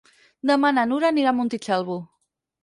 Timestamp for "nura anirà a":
0.93-1.39